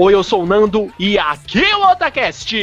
[0.00, 2.54] Oi, eu sou o Nando e aqui é o Otacast.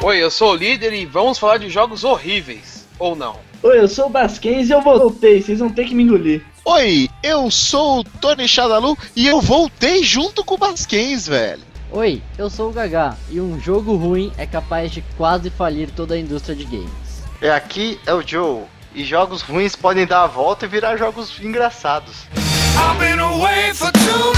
[0.00, 2.86] Oi, eu sou o líder e vamos falar de jogos horríveis.
[2.96, 3.40] Ou não?
[3.60, 6.44] Oi, eu sou o Basquens e eu voltei, vocês vão ter que me engolir.
[6.64, 11.67] Oi, eu sou o Tony Shadalu e eu voltei junto com o Basquens, velho.
[11.90, 16.14] Oi, eu sou o Gagá e um jogo ruim é capaz de quase falir toda
[16.14, 17.24] a indústria de games.
[17.40, 18.64] É aqui é o Joe.
[18.94, 22.26] E jogos ruins podem dar a volta e virar jogos engraçados.
[22.76, 24.32] I've been away for too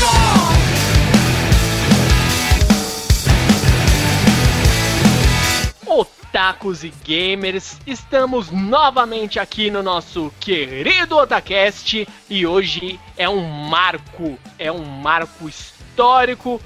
[5.89, 6.01] long.
[6.01, 14.39] Otakus e gamers, estamos novamente aqui no nosso querido Otacast e hoje é um marco,
[14.57, 16.61] é um marco histórico.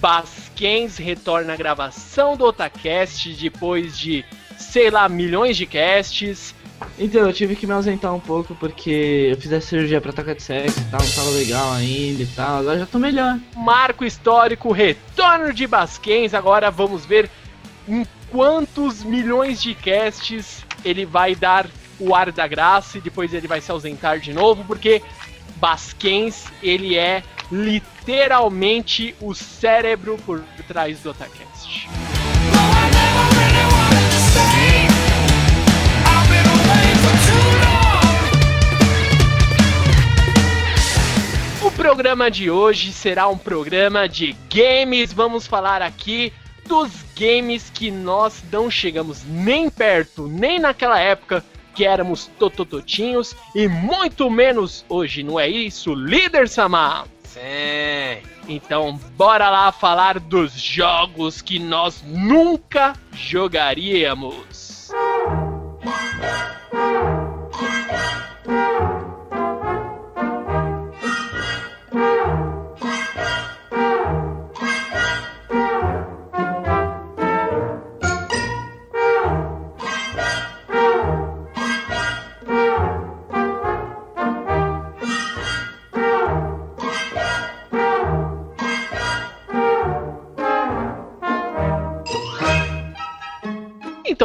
[0.00, 4.24] Basquens retorna à gravação do Otacast depois de,
[4.58, 6.54] sei lá, milhões de casts.
[6.98, 10.34] Então, eu tive que me ausentar um pouco porque eu fiz a cirurgia pra troca
[10.34, 13.38] de sexo e tal, não tava legal ainda e tal, agora já tô melhor.
[13.54, 16.32] Marco histórico, retorno de Basquens.
[16.32, 17.30] Agora vamos ver
[17.86, 21.66] em quantos milhões de casts ele vai dar
[21.98, 25.02] o ar da graça e depois ele vai se ausentar de novo, porque
[25.56, 27.22] Basquens, ele é
[27.52, 27.99] literalmente
[29.20, 31.88] o cérebro por trás do Otacast.
[41.62, 45.12] O programa de hoje será um programa de games.
[45.12, 46.32] Vamos falar aqui
[46.66, 51.44] dos games que nós não chegamos nem perto, nem naquela época
[51.76, 57.06] que éramos totototinhos e muito menos hoje, não é isso, líder Samar?
[57.32, 58.22] Sim.
[58.48, 64.90] Então, bora lá falar dos jogos que nós nunca jogaríamos.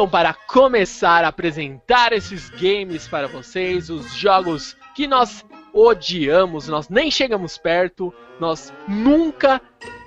[0.06, 5.44] Então, para começar a apresentar esses games para vocês, os jogos que nós
[5.74, 9.60] odiamos, nós nem chegamos perto, nós nunca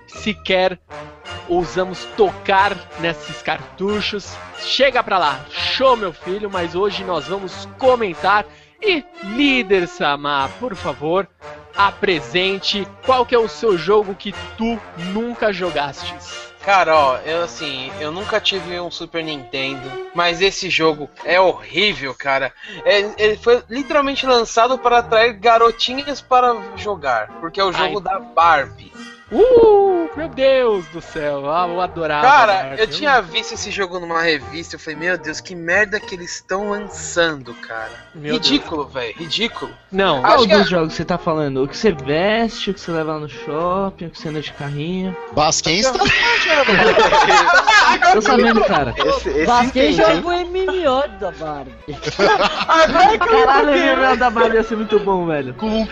[0.08, 0.80] sequer
[1.50, 4.34] ousamos tocar nesses cartuchos.
[4.60, 8.46] Chega pra lá, show meu filho, mas hoje nós vamos comentar
[8.82, 9.04] e
[9.36, 11.28] líder Samar, por favor,
[11.76, 14.80] apresente qual que é o seu jogo que tu
[15.12, 16.49] nunca jogastes.
[16.70, 22.14] Cara, ó, eu assim, eu nunca tive um Super Nintendo, mas esse jogo é horrível,
[22.14, 22.54] cara.
[22.86, 28.04] É- ele foi literalmente lançado para atrair garotinhas para jogar, porque é o jogo Ai.
[28.04, 28.92] da Barbie.
[29.32, 32.26] Uh, meu Deus do céu, ah, eu adorava.
[32.26, 34.76] Cara, eu tinha visto esse jogo numa revista.
[34.76, 37.92] Eu falei, meu Deus, que merda que eles estão lançando, cara.
[38.16, 39.72] Meu ridículo, velho, ridículo.
[39.92, 41.64] Não, Qual Acho que dos é- jogos você tá falando?
[41.64, 44.42] O que você veste, o que você leva lá no shopping, o que você anda
[44.42, 45.16] de carrinho?
[45.34, 46.00] Basquens tá
[48.14, 48.96] Tô sabendo, cara.
[48.98, 49.94] Esse, esse Basquete hein?
[49.94, 51.76] joga o MMO da Barbie.
[53.20, 55.54] Caralho, o MMO da Barbie ia ser muito bom, velho.
[55.54, 55.88] com um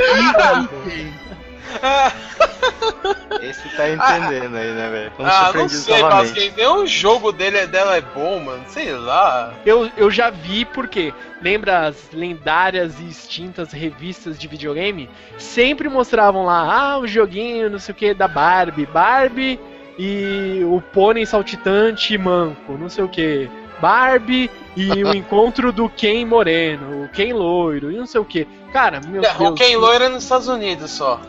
[3.42, 5.12] Esse tá entendendo aí, né, velho?
[5.20, 6.34] Ah, não sei, novamente.
[6.34, 6.54] Basquete.
[6.58, 8.64] Nenhum jogo dele, dela é bom, mano.
[8.68, 9.54] Sei lá.
[9.66, 15.10] eu, eu já vi porque lembra as lendárias e extintas revistas de videogame?
[15.38, 18.86] Sempre mostravam lá, ah, o joguinho, não sei o que, da Barbie.
[18.86, 19.60] Barbie
[19.98, 23.50] e o pônei saltitante manco, não sei o que.
[23.80, 28.48] Barbie e o encontro do Ken moreno, o Ken loiro e não sei o que.
[28.72, 29.40] Cara, meu Deus.
[29.40, 31.20] o Ken Loira é nos Estados Unidos só.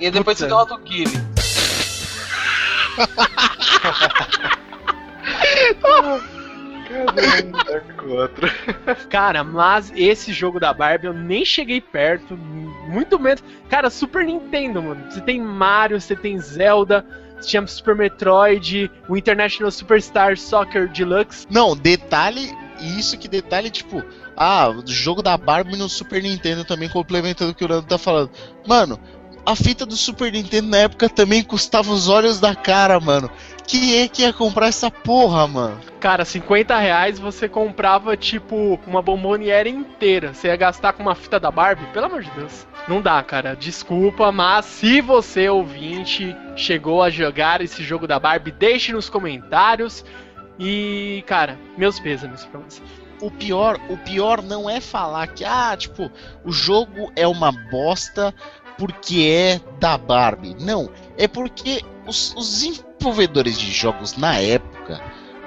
[0.00, 0.38] E depois Puta.
[0.38, 0.80] você derrota o.
[8.08, 8.48] Outro.
[9.10, 13.42] Cara, mas esse jogo da Barbie eu nem cheguei perto, muito menos.
[13.68, 15.10] Cara, Super Nintendo, mano.
[15.10, 17.04] Você tem Mario, você tem Zelda,
[17.38, 21.46] você tinha Super Metroid, o International Superstar Soccer Deluxe.
[21.50, 24.02] Não, detalhe, isso que detalhe, tipo,
[24.36, 27.98] ah, o jogo da Barbie no Super Nintendo também complementando o que o Nando tá
[27.98, 28.30] falando.
[28.66, 29.00] Mano,
[29.46, 33.30] a fita do Super Nintendo na época também custava os olhos da cara, mano.
[33.64, 35.80] Quem é que ia comprar essa porra, mano?
[36.00, 40.34] Cara, 50 reais você comprava, tipo, uma bomboniere inteira.
[40.34, 41.86] Você ia gastar com uma fita da Barbie?
[41.92, 42.66] Pelo amor de Deus.
[42.88, 43.54] Não dá, cara.
[43.54, 50.04] Desculpa, mas se você, ouvinte, chegou a jogar esse jogo da Barbie, deixe nos comentários.
[50.58, 52.82] E, cara, meus pêsames pra você.
[53.20, 56.10] O pior, o pior não é falar que, ah, tipo,
[56.44, 58.34] o jogo é uma bosta
[58.78, 60.56] porque é da Barbie.
[60.60, 65.00] Não, é porque os, os desenvolvedores de jogos na época,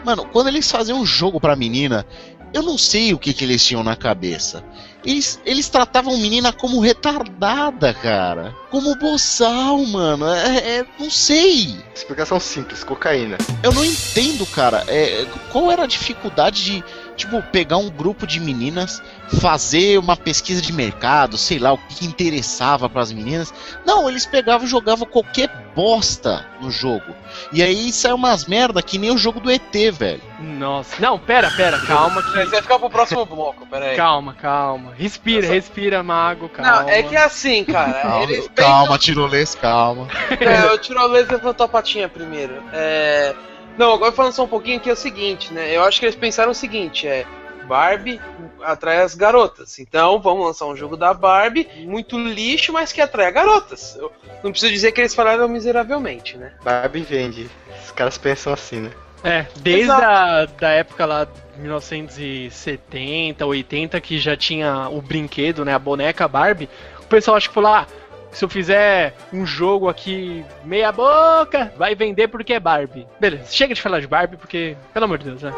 [0.06, 2.06] mano, quando eles faziam um jogo pra menina,
[2.54, 4.64] eu não sei o que, que eles tinham na cabeça.
[5.06, 8.54] Eles, eles tratavam menina como retardada, cara.
[8.70, 10.28] Como boçal, mano.
[10.28, 11.78] É, é- não sei.
[11.96, 13.38] Explicação simples, cocaína.
[13.64, 14.84] Eu não entendo, cara.
[14.88, 16.84] É, qual era a dificuldade de,
[17.20, 19.04] tipo, pegar um grupo de meninas,
[19.40, 23.54] fazer uma pesquisa de mercado, sei lá, o que interessava pras meninas.
[23.86, 27.14] Não, eles pegavam e jogavam qualquer bosta no jogo.
[27.52, 30.22] E aí saiu umas merda que nem o jogo do ET, velho.
[30.40, 30.96] Nossa.
[31.00, 32.22] Não, pera, pera, calma.
[32.22, 33.96] Você vai ficar pro próximo bloco, peraí.
[33.96, 34.94] Calma, calma.
[34.98, 35.54] Respira, Nossa.
[35.54, 36.84] respira, mago, calma.
[36.84, 38.00] Não, é que é assim, cara.
[38.10, 40.08] Calma, eles calma tirolês, calma.
[40.40, 42.64] É, o tirolês levantou a patinha primeiro.
[42.72, 43.36] É...
[43.78, 45.76] Não, agora falando só um pouquinho que é o seguinte, né?
[45.76, 47.26] Eu acho que eles pensaram o seguinte, é.
[47.70, 48.20] Barbie
[48.64, 49.78] atrai as garotas.
[49.78, 53.96] Então vamos lançar um jogo da Barbie, muito lixo, mas que atrai garotas.
[53.96, 54.12] Eu
[54.44, 56.54] não preciso dizer que eles falaram miseravelmente, né?
[56.64, 57.48] Barbie vende.
[57.86, 58.92] Os caras pensam assim, né?
[59.24, 60.04] É, desde Exato.
[60.04, 61.28] a da época lá,
[61.58, 66.70] 1970, 80, que já tinha o brinquedo, né, a boneca Barbie,
[67.02, 67.86] o pessoal acho que falou, ah,
[68.32, 73.08] se eu fizer um jogo aqui meia boca, vai vender porque é Barbie.
[73.20, 75.52] Beleza, chega de falar de Barbie porque, pelo amor de Deus, né?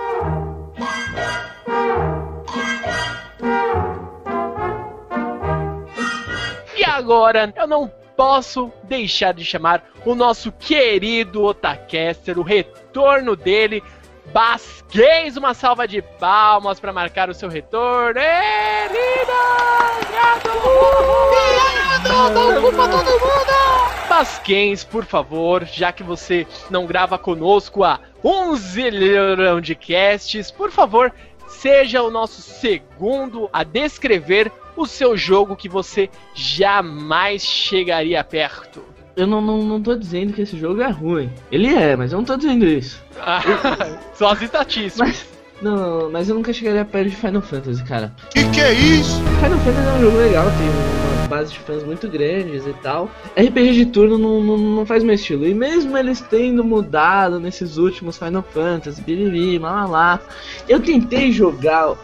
[6.78, 13.84] E agora, eu não posso deixar de chamar o nosso querido Otacaster, o retorno dele,
[14.32, 18.22] Basquez, uma salva de palmas para marcar o seu retorno.
[22.06, 30.52] Ê, Basquens, por favor, já que você não grava conosco há um zilhão de casts,
[30.52, 31.14] por favor,
[31.48, 38.84] seja o nosso segundo a descrever o seu jogo que você jamais chegaria perto.
[39.16, 41.30] Eu não, não, não tô dizendo que esse jogo é ruim.
[41.52, 43.02] Ele é, mas eu não tô dizendo isso.
[44.16, 44.98] Só as estatísticas.
[44.98, 45.26] Mas,
[45.62, 48.14] não, mas eu nunca chegaria perto de Final Fantasy, cara.
[48.32, 49.22] Que que é isso?
[49.42, 53.10] Final Fantasy é um jogo legal, tem uma base de fãs muito grandes e tal.
[53.38, 55.48] RPG de turno não, não, não faz meu estilo.
[55.48, 60.22] E mesmo eles tendo mudado nesses últimos Final Fantasy, biriri, lá lá lá.
[60.68, 61.96] Eu tentei jogar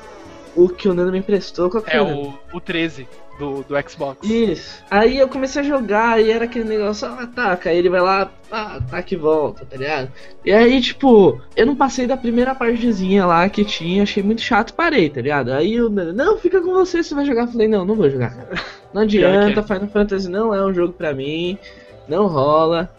[0.56, 1.70] o que o Nando me emprestou.
[1.70, 3.06] Qual que É o, o 13
[3.38, 4.27] do, do Xbox.
[4.27, 4.84] Isso.
[4.89, 7.70] Aí eu comecei a jogar e era aquele negócio, ah, ataca.
[7.70, 10.12] Aí ele vai lá, ah, ataca e volta, tá ligado?
[10.44, 14.74] E aí, tipo, eu não passei da primeira partezinha lá que tinha, achei muito chato,
[14.74, 15.51] parei, tá ligado?
[15.51, 17.44] Aí Nando, não, fica com você, você vai jogar.
[17.44, 18.62] Eu falei, não, não vou jogar, cara.
[18.94, 21.58] Não adianta, Final Fantasy não é um jogo pra mim,
[22.08, 22.89] não rola.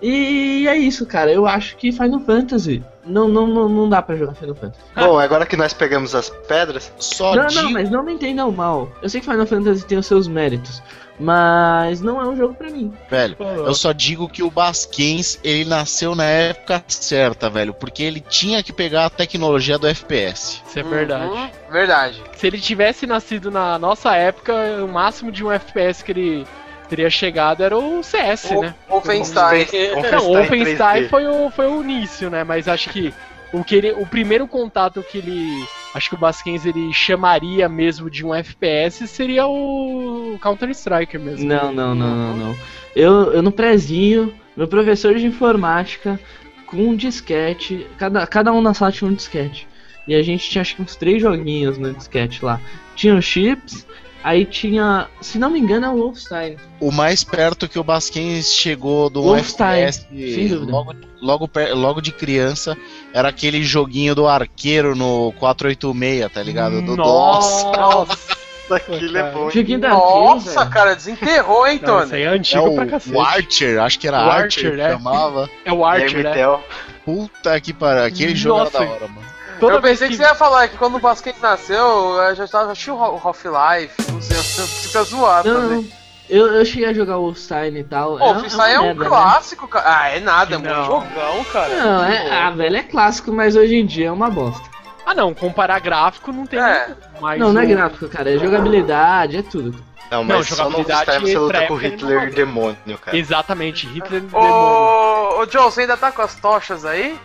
[0.00, 1.32] E é isso, cara.
[1.32, 4.80] Eu acho que Final Fantasy não, não, não, não dá pra jogar Final Fantasy.
[4.94, 8.50] Bom, agora que nós pegamos as pedras, Só Não, digo- não, mas não me entendam
[8.52, 8.90] mal.
[9.02, 10.82] Eu sei que Final Fantasy tem os seus méritos.
[11.20, 12.92] Mas não é um jogo pra mim.
[13.08, 17.72] Velho, eu só digo que o Basquens, ele nasceu na época certa, velho.
[17.74, 20.62] Porque ele tinha que pegar a tecnologia do FPS.
[20.66, 21.30] Isso é verdade.
[21.30, 22.20] Uhum, verdade.
[22.36, 26.46] Se ele tivesse nascido na nossa época, o máximo de um FPS que ele
[26.92, 28.74] teria chegado era o CS, O- né?
[28.86, 29.66] Wolfenstein.
[29.66, 31.08] Não, o Wolfenstein Wolfenstein 3D.
[31.08, 32.44] foi o, foi o início, né?
[32.44, 33.14] Mas acho que
[33.50, 35.64] o, que ele, o primeiro contato que ele.
[35.94, 41.46] Acho que o Basquens ele chamaria mesmo de um FPS seria o Counter-Strike mesmo.
[41.46, 42.56] Não, não, não, não, não.
[42.94, 46.20] Eu, eu no prezinho, meu professor de informática,
[46.66, 49.66] com um disquete, cada, cada um na sala tinha um disquete.
[50.08, 52.60] E a gente tinha acho que uns três joguinhos no disquete lá.
[52.96, 53.86] Tinha os chips,
[54.22, 56.56] aí tinha, se não me engano, é o Wolfenstein.
[56.80, 62.76] O mais perto que o Basquens chegou do Wolfenstein, FPS logo, logo, logo de criança
[63.12, 66.82] era aquele joguinho do arqueiro no 486, tá ligado?
[66.82, 67.64] Do DOS.
[67.64, 68.42] Nossa!
[68.72, 69.50] Aquilo é bom.
[69.50, 72.14] Joguinho da Nossa, cara, desenterrou, hein, Não, isso Tony?
[72.14, 73.14] aí é É antigo pra o, cacete.
[73.16, 74.90] o Archer, acho que era O Archer, Archer, que é.
[74.92, 75.50] chamava.
[75.64, 76.58] É o Archer, né?
[77.04, 78.78] Puta que pariu, aquele jogo era Nossa.
[78.78, 79.31] da hora, mano.
[79.62, 80.24] Toda eu pensei vez que...
[80.24, 81.78] você ia falar que quando o basquete nasceu,
[82.16, 85.92] eu já estava assistindo o Half-Life, não sei, fica zoado Não, também.
[86.28, 88.18] Eu, eu cheguei a jogar o Wolfenstein e tal.
[88.18, 89.08] Pô, o Wolfenstein é, uma um merda, né?
[89.08, 89.84] clássico, cara.
[89.86, 91.74] Ah, é nada, é um jogão, cara.
[91.76, 94.68] Não, é, ah, velho, é clássico, mas hoje em dia é uma bosta.
[95.06, 96.96] Ah, não, comparar gráfico não tem É.
[97.20, 97.38] mais.
[97.38, 99.78] não, não é gráfico, cara, é jogabilidade, é tudo.
[100.10, 102.30] Não, Não, mas só no jogabilidade você luta com Hitler não.
[102.30, 103.16] demônio, cara.
[103.16, 104.50] Exatamente, Hitler demônio.
[104.52, 107.18] Ô, ô, Joe, você ainda tá com as tochas aí?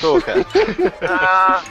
[0.00, 0.44] Tô, cara.
[1.02, 1.62] Ah,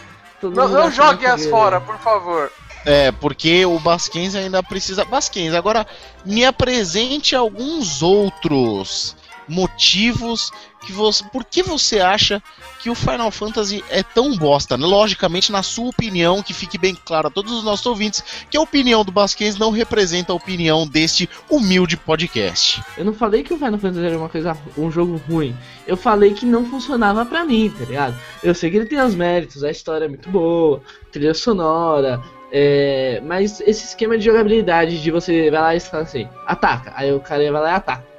[0.41, 2.51] não não jogue as fora, por favor.
[2.85, 5.03] É, porque o Basquens ainda precisa.
[5.03, 5.87] Basquens, agora
[6.23, 9.15] me apresente alguns outros
[9.47, 10.51] motivos
[10.85, 11.23] que você.
[11.31, 12.41] Por que você acha
[12.79, 14.75] que o Final Fantasy é tão bosta?
[14.75, 18.61] Logicamente, na sua opinião, que fique bem claro a todos os nossos ouvintes, que a
[18.61, 22.83] opinião do Basquens não representa a opinião deste humilde podcast.
[22.97, 25.55] Eu não falei que o Final Fantasy era uma coisa, um jogo ruim.
[25.87, 28.15] Eu falei que não funcionava pra mim, tá ligado?
[28.43, 33.21] Eu sei que ele tem os méritos, a história é muito boa, trilha sonora, é...
[33.25, 37.19] mas esse esquema de jogabilidade de você vai lá e fala assim, ataca, aí o
[37.19, 38.14] cara vai lá e ataca.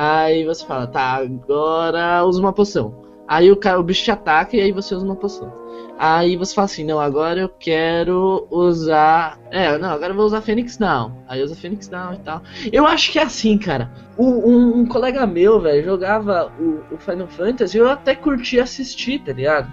[0.00, 2.94] Aí você fala, tá, agora usa uma poção.
[3.26, 5.52] Aí o, cara, o bicho te ataca e aí você usa uma poção.
[5.98, 9.36] Aí você fala assim, não, agora eu quero usar.
[9.50, 11.12] É, não, agora eu vou usar Fênix Down.
[11.26, 12.40] Aí usa Fênix Down e tal.
[12.72, 13.90] Eu acho que é assim, cara.
[14.16, 19.18] O- um, um colega meu, velho, jogava o, o Final Fantasy, eu até curti assistir,
[19.18, 19.66] tá ligado?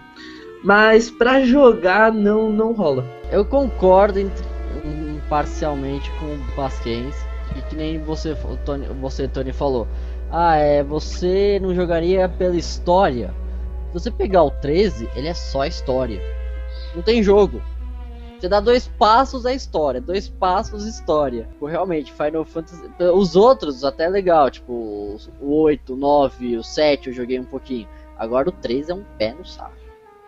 [0.64, 3.06] Mas pra jogar não, não rola.
[3.32, 4.44] Eu concordo entre-
[4.84, 7.16] um, parcialmente com o Basquens.
[7.56, 9.88] E que nem você, Tony, você, Tony, falou.
[10.38, 13.34] Ah, é, você não jogaria pela história.
[13.88, 16.22] Se você pegar o 13, ele é só história.
[16.94, 17.62] Não tem jogo.
[18.38, 21.44] Você dá dois passos é história, dois passos história.
[21.44, 22.84] Tipo, realmente, Final Fantasy.
[23.14, 27.46] Os outros até é legal, tipo, o 8, o 9, o 7 eu joguei um
[27.46, 27.88] pouquinho.
[28.18, 29.72] Agora o 3 é um pé no saco.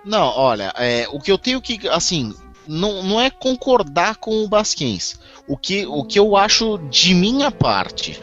[0.05, 2.33] Não, olha, é, o que eu tenho que, assim,
[2.65, 5.19] não, não é concordar com o Basquens.
[5.45, 8.21] O que, o que eu acho de minha parte,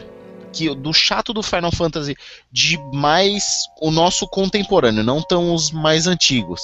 [0.55, 2.15] que do chato do Final Fantasy,
[2.51, 6.61] de mais o nosso contemporâneo, não tão os mais antigos.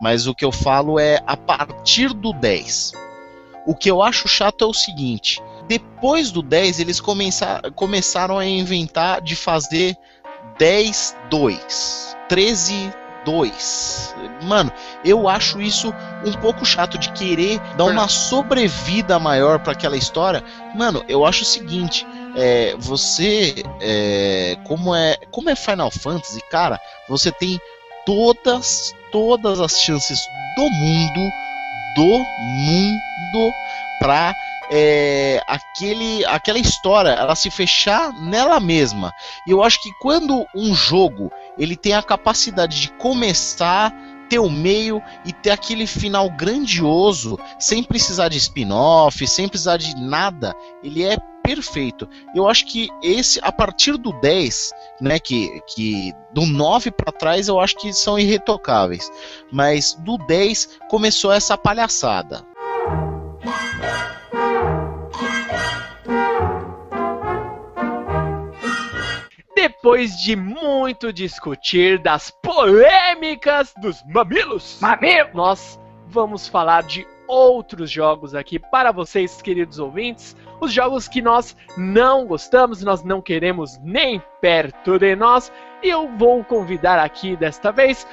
[0.00, 2.92] Mas o que eu falo é a partir do 10.
[3.66, 8.46] O que eu acho chato é o seguinte: depois do 10, eles começa, começaram a
[8.46, 9.96] inventar de fazer
[10.58, 12.92] 10, 2, 13,
[13.24, 14.14] 2.
[14.42, 14.72] Mano,
[15.04, 15.92] eu acho isso
[16.24, 20.44] um pouco chato de querer dar uma sobrevida maior para aquela história.
[20.74, 22.06] Mano, eu acho o seguinte.
[22.36, 27.60] É, você, é, como é, como é Final Fantasy, cara, você tem
[28.04, 30.18] todas, todas as chances
[30.56, 31.30] do mundo,
[31.96, 33.52] do mundo,
[34.00, 34.34] pra
[34.70, 39.12] é, aquele, aquela história ela se fechar nela mesma.
[39.46, 43.92] E eu acho que quando um jogo ele tem a capacidade de começar,
[44.28, 49.94] ter o meio e ter aquele final grandioso, sem precisar de spin-off, sem precisar de
[49.96, 52.08] nada, ele é perfeito.
[52.34, 57.48] Eu acho que esse, a partir do 10, né, que, que do 9 para trás
[57.48, 59.12] eu acho que são irretocáveis,
[59.52, 62.42] mas do 10 começou essa palhaçada.
[69.54, 75.28] Depois de muito discutir das polêmicas dos mamilos, Mamilo!
[75.34, 80.36] nós vamos falar de outros jogos aqui para vocês, queridos ouvintes.
[80.64, 85.52] Os jogos que nós não gostamos, nós não queremos nem perto de nós.
[85.82, 88.06] E eu vou convidar aqui desta vez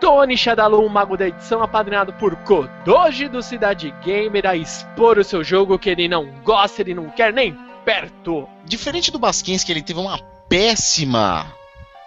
[0.00, 5.44] Tony Shadalum, mago da edição, apadrinhado por Kodoji do Cidade Gamer, a expor o seu
[5.44, 8.48] jogo que ele não gosta, ele não quer nem esperto.
[8.64, 10.18] Diferente do Basquens, que ele teve uma
[10.48, 11.46] péssima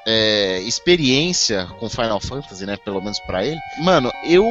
[0.06, 2.76] é, experiência com Final Fantasy, né?
[2.84, 3.60] Pelo menos pra ele.
[3.80, 4.44] Mano, eu.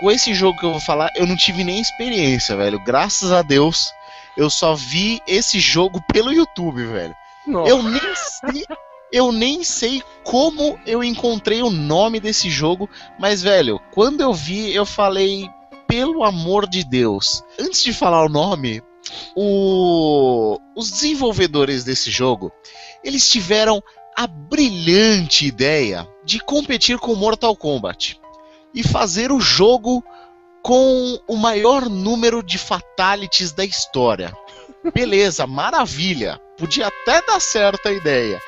[0.00, 2.82] Com esse jogo que eu vou falar, eu não tive nem experiência, velho.
[2.82, 3.92] Graças a Deus,
[4.36, 7.14] eu só vi esse jogo pelo YouTube, velho.
[7.46, 7.70] Nossa.
[7.70, 8.64] Eu nem sei.
[9.12, 14.72] Eu nem sei como eu encontrei o nome desse jogo, mas, velho, quando eu vi,
[14.72, 15.50] eu falei,
[15.88, 17.42] pelo amor de Deus.
[17.58, 18.80] Antes de falar o nome,
[19.34, 22.52] o- os desenvolvedores desse jogo,
[23.02, 23.82] eles tiveram
[24.16, 28.20] a brilhante ideia de competir com Mortal Kombat
[28.72, 30.04] e fazer o jogo
[30.62, 34.32] com o maior número de fatalities da história.
[34.94, 36.40] Beleza, maravilha.
[36.56, 38.40] Podia até dar certo a ideia.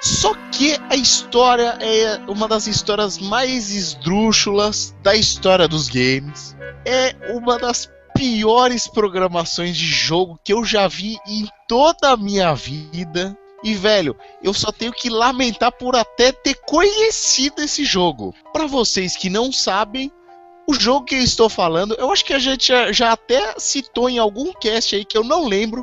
[0.00, 6.56] Só que a história é uma das histórias mais esdrúxulas da história dos games.
[6.84, 12.54] É uma das piores programações de jogo que eu já vi em toda a minha
[12.54, 13.36] vida.
[13.62, 18.32] E velho, eu só tenho que lamentar por até ter conhecido esse jogo.
[18.52, 20.12] Pra vocês que não sabem,
[20.68, 24.10] o jogo que eu estou falando, eu acho que a gente já, já até citou
[24.10, 25.82] em algum cast aí que eu não lembro,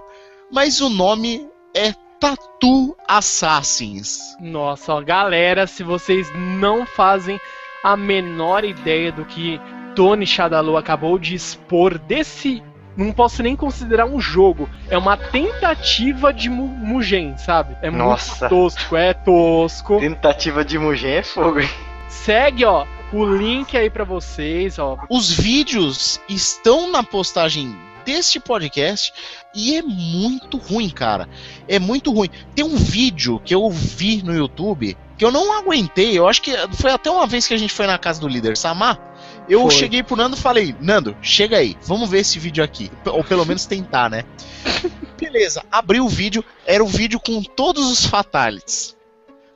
[0.52, 4.20] mas o nome é Tattoo Assassins.
[4.40, 7.40] Nossa, ó, galera, se vocês não fazem
[7.84, 9.60] a menor ideia do que
[9.96, 12.62] Tony Shadalu acabou de expor desse.
[12.96, 14.70] Não posso nem considerar um jogo.
[14.90, 17.76] É uma tentativa de mu Mugen, sabe?
[17.82, 18.50] É Nossa.
[18.50, 20.00] muito tosco, é tosco.
[20.00, 21.70] Tentativa de Mugen é fogo, hein?
[22.08, 24.98] Segue, ó, o link aí pra vocês, ó.
[25.10, 29.12] Os vídeos estão na postagem deste podcast
[29.54, 31.28] e é muito ruim, cara.
[31.68, 32.30] É muito ruim.
[32.54, 36.18] Tem um vídeo que eu vi no YouTube que eu não aguentei.
[36.18, 38.58] Eu acho que foi até uma vez que a gente foi na casa do líder
[38.58, 39.00] Samar.
[39.48, 39.72] Eu Foi.
[39.72, 42.92] cheguei pro Nando e falei: Nando, chega aí, vamos ver esse vídeo aqui.
[43.06, 44.24] Ou pelo menos tentar, né?
[45.20, 48.96] Beleza, abri o vídeo, era um vídeo com todos os fatalities.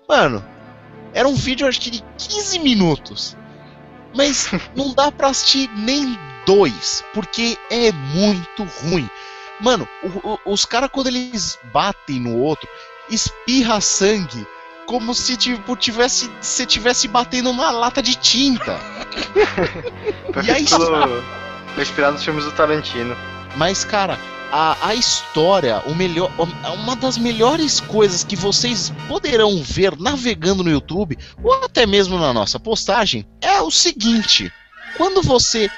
[0.08, 0.44] Mano,
[1.14, 3.36] era um vídeo acho que de 15 minutos.
[4.14, 9.10] Mas não dá pra assistir nem dois, porque é muito ruim.
[9.60, 12.68] Mano, o- o- os caras quando eles batem no outro,
[13.10, 14.48] espirra sangue,
[14.86, 18.80] como se tipo tivesse, se tivesse batendo numa lata de tinta.
[20.44, 23.16] E aí, foi inspirado nos filmes do Tarantino.
[23.56, 24.18] Mas, cara,
[24.52, 26.32] a, a história, o melhor,
[26.74, 32.34] uma das melhores coisas que vocês poderão ver navegando no YouTube, ou até mesmo na
[32.34, 34.52] nossa postagem, é o seguinte:
[34.98, 35.70] quando você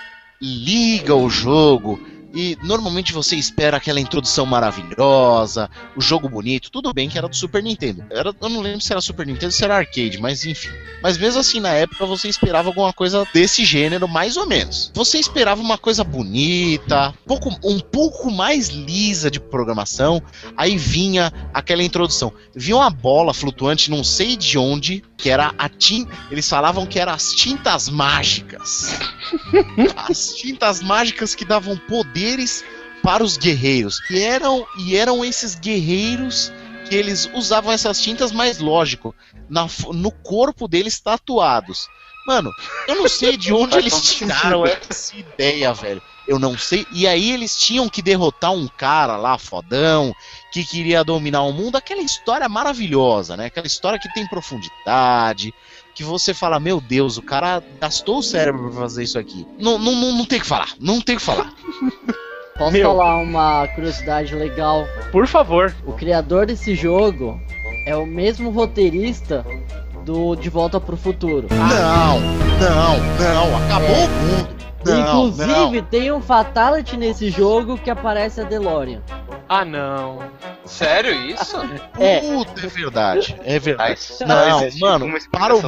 [0.41, 1.99] liga o jogo
[2.33, 7.35] e normalmente você espera aquela introdução maravilhosa, o jogo bonito, tudo bem que era do
[7.35, 8.03] Super Nintendo.
[8.09, 10.69] Era, eu não lembro se era Super Nintendo ou se era arcade, mas enfim.
[11.01, 14.91] Mas mesmo assim, na época você esperava alguma coisa desse gênero, mais ou menos.
[14.93, 20.21] Você esperava uma coisa bonita, pouco, um pouco mais lisa de programação.
[20.55, 22.31] Aí vinha aquela introdução.
[22.55, 26.11] Vinha uma bola flutuante, não sei de onde, que era a tinta.
[26.29, 28.99] Eles falavam que eram as tintas mágicas.
[29.95, 31.77] As tintas mágicas que davam
[32.21, 32.63] poderes
[33.01, 33.99] para os guerreiros.
[34.09, 36.51] E eram, e eram esses guerreiros
[36.87, 39.15] que eles usavam essas tintas, mais lógico,
[39.49, 41.87] na no corpo deles tatuados.
[42.27, 42.51] Mano,
[42.87, 44.87] eu não sei de onde eles tiraram sentido.
[44.89, 46.01] essa ideia, velho.
[46.27, 46.85] Eu não sei.
[46.91, 50.13] E aí eles tinham que derrotar um cara lá, fodão,
[50.53, 51.77] que queria dominar o mundo.
[51.77, 53.47] Aquela história maravilhosa, né?
[53.47, 55.51] Aquela história que tem profundidade.
[55.93, 59.45] Que você fala, meu Deus, o cara gastou o cérebro pra fazer isso aqui.
[59.59, 60.69] Não, não, não, não tem o que falar.
[60.79, 61.53] Não tem o que falar.
[62.57, 62.89] Posso Meu.
[62.89, 64.85] falar uma curiosidade legal?
[65.11, 65.75] Por favor.
[65.85, 67.39] O criador desse jogo
[67.87, 69.45] é o mesmo roteirista
[70.05, 71.47] do De Volta pro Futuro.
[71.49, 73.65] Não, não, não.
[73.65, 74.61] Acabou o mundo.
[74.85, 79.01] Não, Inclusive, tem um Fatality nesse jogo que aparece a DeLorean.
[79.53, 80.31] Ah, não.
[80.65, 81.57] Sério isso?
[81.57, 81.75] não.
[81.99, 82.21] É.
[82.21, 83.35] Puta, é verdade.
[83.43, 83.99] É verdade.
[84.25, 85.61] Não, existe mano, para o,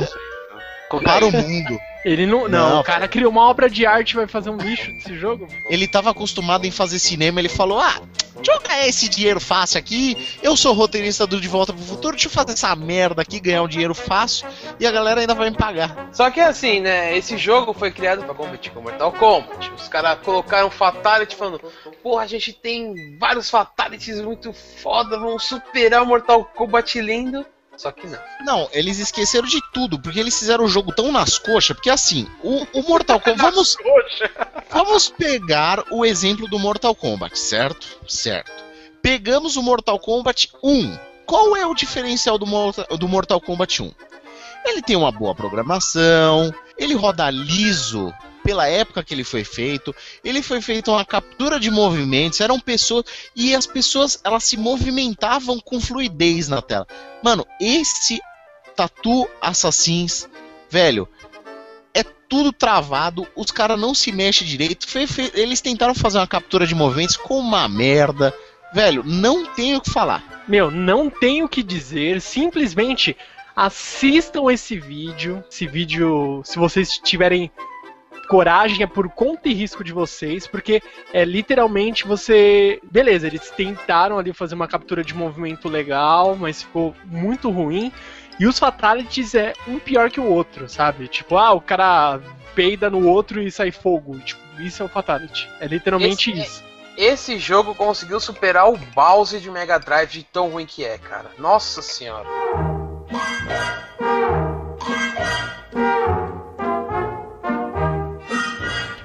[1.02, 1.78] para o mundo.
[2.06, 2.48] Ele não.
[2.48, 2.80] Não, Não.
[2.82, 5.48] o cara criou uma obra de arte e vai fazer um lixo desse jogo.
[5.70, 8.02] Ele tava acostumado em fazer cinema, ele falou: Ah,
[8.36, 10.38] deixa eu ganhar esse dinheiro fácil aqui.
[10.44, 13.64] Eu sou roteirista do De Volta pro Futuro, deixa eu fazer essa merda aqui, ganhar
[13.64, 14.48] um dinheiro fácil
[14.80, 16.10] e a galera ainda vai me pagar.
[16.12, 17.18] Só que assim, né?
[17.18, 19.72] Esse jogo foi criado pra competir com Mortal Kombat.
[19.72, 21.62] Os caras colocaram Fatality falando:
[22.02, 27.46] Porra, a gente tem vários Fatalities muito foda, vamos superar o Mortal Kombat lindo.
[27.78, 28.20] Só que não.
[28.46, 32.28] Não, eles esqueceram de tudo, porque eles fizeram o jogo tão nas coxas, porque assim,
[32.44, 33.42] o, o Mortal Kombat.
[33.42, 33.78] Vamos,
[34.70, 37.88] vamos pegar o exemplo do Mortal Kombat, certo?
[38.08, 38.52] Certo.
[39.02, 40.98] Pegamos o Mortal Kombat 1.
[41.26, 42.46] Qual é o diferencial do,
[42.98, 43.92] do Mortal Kombat 1?
[44.66, 50.42] Ele tem uma boa programação, ele roda liso pela época que ele foi feito, ele
[50.42, 55.80] foi feito uma captura de movimentos, eram pessoas e as pessoas elas se movimentavam com
[55.80, 56.86] fluidez na tela.
[57.24, 58.22] Mano, esse
[58.76, 60.28] Tatu Assassins,
[60.70, 61.08] velho,
[61.94, 64.88] é tudo travado, os caras não se mexem direito.
[65.34, 68.34] Eles tentaram fazer uma captura de movimentos com uma merda.
[68.74, 70.44] Velho, não tenho o que falar.
[70.48, 73.16] Meu, não tenho o que dizer, simplesmente
[73.56, 75.44] assistam esse vídeo.
[75.50, 77.52] Esse vídeo, se vocês tiverem
[78.34, 80.82] coragem, é por conta e risco de vocês, porque
[81.14, 82.80] é literalmente você.
[82.92, 87.92] Beleza, eles tentaram ali fazer uma captura de movimento legal, mas ficou muito ruim.
[88.40, 91.08] E os fatalities é um pior que o outro, sabe?
[91.08, 92.20] Tipo, ah, o cara
[92.56, 94.18] peida no outro e sai fogo.
[94.20, 95.48] Tipo, isso é o fatality.
[95.60, 96.64] É literalmente Esse é- isso.
[96.98, 101.30] Esse jogo conseguiu superar o Bowser de Mega Drive de tão ruim que é, cara.
[101.38, 102.28] Nossa senhora.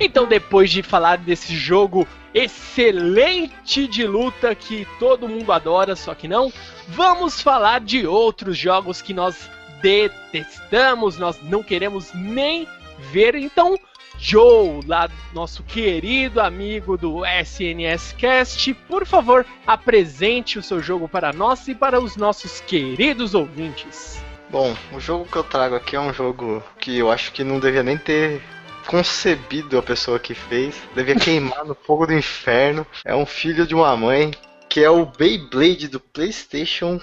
[0.01, 6.29] Então, depois de falar desse jogo excelente de luta que todo mundo adora, só que
[6.29, 6.53] não,
[6.87, 9.51] vamos falar de outros jogos que nós
[9.83, 12.67] detestamos, nós não queremos nem
[13.11, 13.35] ver.
[13.35, 13.77] Então,
[14.19, 21.33] Joe, lá nosso querido amigo do SNS Cast, por favor, apresente o seu jogo para
[21.33, 24.21] nós e para os nossos queridos ouvintes.
[24.51, 27.61] Bom, o jogo que eu trago aqui é um jogo que eu acho que não
[27.61, 28.43] devia nem ter
[28.89, 30.75] concebido a pessoa que fez.
[30.95, 32.87] Devia queimar no fogo do inferno.
[33.05, 34.33] É um filho de uma mãe,
[34.67, 36.99] que é o Beyblade do PlayStation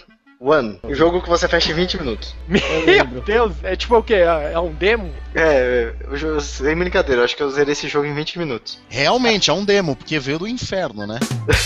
[0.46, 0.80] 1.
[0.84, 2.36] Um jogo que você fecha em 20 minutos.
[2.48, 3.06] Meu.
[3.26, 4.16] Deus, é tipo o quê?
[4.16, 5.12] É um demo?
[5.34, 8.80] É, eu, eu, sem brincadeira, eu acho que eu zerei esse jogo em 20 minutos.
[8.88, 11.20] Realmente, é um demo, porque veio do inferno, né?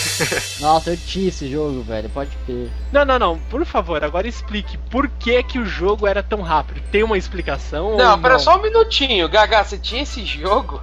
[0.60, 2.70] Nossa, eu tinha esse jogo, velho, pode ter.
[2.92, 3.40] Não, não, não.
[3.50, 6.82] Por favor, agora explique por que que o jogo era tão rápido.
[6.92, 7.98] Tem uma explicação?
[7.98, 9.28] Não, ou pera só um minutinho.
[9.28, 10.82] Gaga, você tinha esse jogo?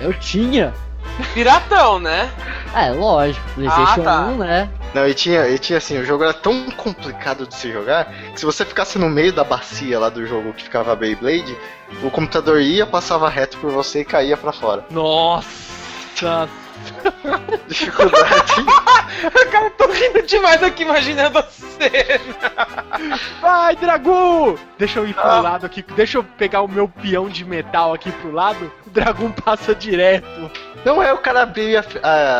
[0.00, 0.74] Eu tinha.
[1.34, 2.30] Piratão, né?
[2.74, 4.20] É, lógico, PlayStation Ah, tá.
[4.26, 4.70] 1, né?
[4.94, 8.40] Não, e tinha, e tinha assim, o jogo era tão complicado de se jogar que
[8.40, 11.56] se você ficasse no meio da bacia lá do jogo que ficava a Beyblade,
[12.02, 14.84] o computador ia, passava reto por você e caía pra fora.
[14.90, 16.48] Nossa.
[17.68, 18.52] Dificuldade.
[19.50, 23.18] Cara, tô rindo demais aqui imaginando a cena.
[23.40, 24.56] Vai, Dragon!
[24.78, 25.40] Deixa eu ir pro Ah.
[25.40, 25.82] lado aqui.
[25.94, 28.70] Deixa eu pegar o meu peão de metal aqui pro lado.
[28.86, 30.50] O Dragon passa direto.
[30.84, 31.84] Não é, o cara abria,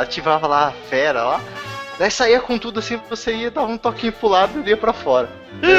[0.00, 1.40] ativava lá a fera lá.
[1.98, 4.92] Daí saía com tudo assim, você ia dar um toquinho pro lado e ia pra
[4.92, 5.28] fora.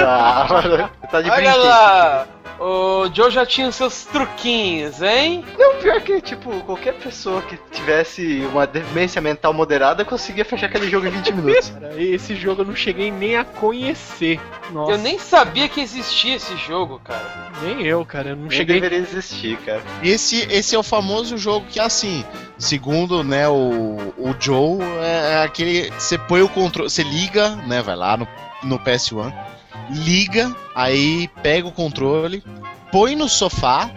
[0.06, 2.28] Ah, mano, tá de Olha lá.
[2.60, 5.46] O Joe já tinha os seus truquinhos, hein?
[5.58, 10.90] Não, pior que, tipo, qualquer pessoa que tivesse uma demência mental moderada conseguia fechar aquele
[10.90, 11.70] jogo em 20 minutos.
[11.80, 14.42] Cara, esse jogo eu não cheguei nem a conhecer.
[14.72, 17.50] Nossa, Eu nem sabia que existia esse jogo, cara.
[17.64, 18.32] nem eu, cara.
[18.32, 18.76] Eu não Nem cheguei.
[18.76, 19.82] deveria existir, cara.
[20.04, 22.26] Esse, esse é o famoso jogo que, assim,
[22.58, 25.90] segundo né, o, o Joe, é, é aquele.
[25.92, 26.90] Você põe o controle.
[26.90, 27.82] Você liga, né?
[27.82, 28.28] Vai lá no,
[28.64, 29.34] no PS1,
[29.90, 32.44] liga, aí pega o controle,
[32.92, 33.90] põe no sofá,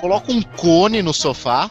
[0.00, 1.70] coloca um cone no sofá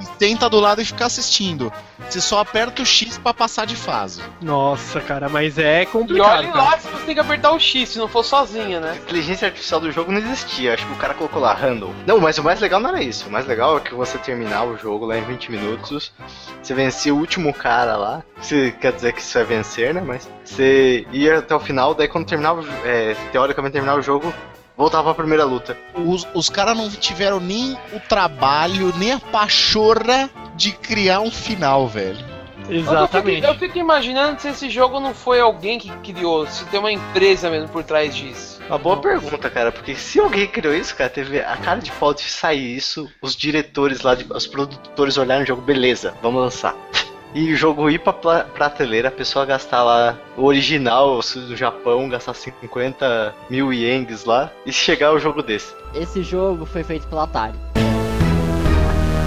[0.00, 1.72] e senta do lado e fica assistindo.
[2.08, 4.22] Você só aperta o X pra passar de fase.
[4.42, 6.38] Nossa, cara, mas é E complicado.
[6.38, 6.64] olha cara.
[6.64, 8.98] lá se você tem que apertar o X, se não for sozinha, A né?
[9.02, 11.92] inteligência artificial do jogo não existia, acho que o cara colocou lá random.
[12.06, 13.28] Não, mas o mais legal não era isso.
[13.28, 16.12] O mais legal é que você terminar o jogo lá em 20 minutos,
[16.62, 18.22] você vencia o último cara lá.
[18.40, 20.02] Você quer dizer que isso é vencer, né?
[20.04, 24.32] Mas você ia até o final, daí quando terminava, é, teoricamente terminava o jogo,
[24.76, 25.76] voltava pra primeira luta.
[25.94, 31.86] Os, os caras não tiveram nem o trabalho, nem a pachorra de criar um final,
[31.88, 32.34] velho.
[32.68, 33.42] Exatamente.
[33.44, 36.80] Eu fico, eu fico imaginando se esse jogo não foi alguém que criou, se tem
[36.80, 38.54] uma empresa mesmo por trás disso.
[38.66, 42.14] Uma boa pergunta, cara, porque se alguém criou isso, cara, teve a cara de pau
[42.14, 46.74] de sair isso, os diretores lá, de- os produtores olharam o jogo, beleza, vamos lançar.
[47.34, 52.32] E o jogo ir pra prateleira, a pessoa gastar lá o original do Japão, gastar
[52.34, 55.74] 50 mil ienes lá, e chegar o jogo desse.
[55.94, 57.58] Esse jogo foi feito pela Atari.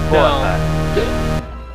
[0.08, 0.38] Pô, Não.
[0.38, 0.62] Atari.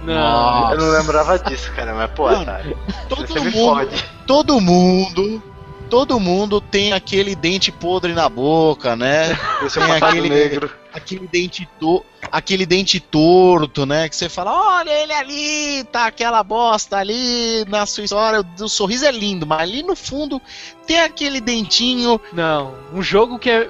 [0.04, 0.14] Não.
[0.16, 0.74] Nossa.
[0.74, 2.76] Eu não lembrava disso, cara, mas pô, Atari.
[3.08, 4.06] Todo Você me mundo, fode.
[4.26, 5.42] todo mundo,
[5.88, 9.38] todo mundo tem aquele dente podre na boca, né?
[9.64, 10.72] Esse é o aquele- negro.
[10.94, 12.06] Aquele dente, to...
[12.32, 14.08] aquele dente torto, né?
[14.08, 18.46] Que você fala, olha ele ali, tá aquela bosta ali na sua história.
[18.60, 20.40] O sorriso é lindo, mas ali no fundo
[20.86, 22.22] tem aquele dentinho.
[22.32, 23.70] Não, um jogo que é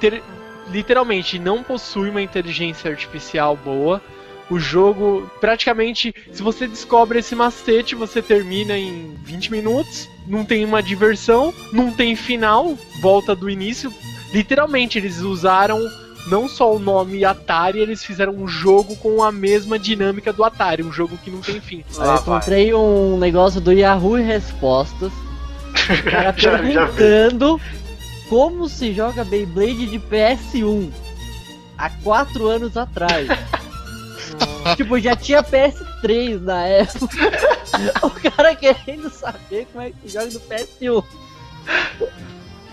[0.00, 0.22] ter-
[0.70, 4.02] literalmente não possui uma inteligência artificial boa.
[4.50, 10.08] O jogo, praticamente, se você descobre esse macete, você termina em 20 minutos.
[10.26, 13.92] Não tem uma diversão, não tem final, volta do início.
[14.32, 15.78] Literalmente, eles usaram
[16.28, 20.82] não só o nome Atari, eles fizeram um jogo com a mesma dinâmica do Atari,
[20.82, 21.84] um jogo que não tem fim.
[21.98, 25.12] Aí Lá eu encontrei um negócio do Yahoo Respostas.
[25.12, 26.72] O cara Já- já vi.
[26.74, 27.60] perguntando
[28.28, 30.90] como se joga Beyblade de PS1
[31.76, 33.26] há 4 anos atrás.
[34.76, 37.16] tipo, já tinha PS3 na época.
[38.02, 41.04] o cara querendo saber como é que se joga no PS1.